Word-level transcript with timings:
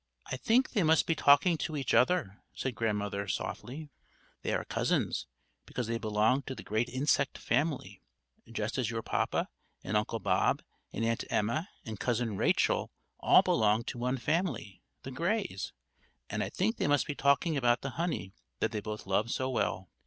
"I 0.31 0.35
think 0.35 0.71
they 0.71 0.81
must 0.81 1.05
be 1.05 1.13
talking 1.13 1.59
to 1.59 1.77
each 1.77 1.93
other," 1.93 2.41
said 2.55 2.73
Grandmother, 2.73 3.27
softly. 3.27 3.91
"They 4.41 4.51
are 4.51 4.65
cousins, 4.65 5.27
because 5.67 5.85
they 5.85 5.99
belong 5.99 6.41
to 6.47 6.55
the 6.55 6.63
great 6.63 6.89
insect 6.89 7.37
family, 7.37 8.01
just 8.51 8.79
as 8.79 8.89
your 8.89 9.03
papa 9.03 9.47
and 9.83 9.95
Uncle 9.95 10.17
Bob 10.17 10.63
and 10.91 11.05
Aunt 11.05 11.25
Emma 11.29 11.69
and 11.85 11.99
Cousin 11.99 12.35
Rachel 12.35 12.89
all 13.19 13.43
belong 13.43 13.83
to 13.83 13.99
one 13.99 14.17
family, 14.17 14.81
the 15.03 15.11
Greys; 15.11 15.71
and 16.31 16.43
I 16.43 16.49
think 16.49 16.77
they 16.77 16.87
must 16.87 17.05
be 17.05 17.13
talking 17.13 17.55
about 17.55 17.81
the 17.81 17.91
honey 17.91 18.33
that 18.59 18.71
they 18.71 18.81
both 18.81 19.05
love 19.05 19.29
so 19.29 19.51
well." 19.51 19.87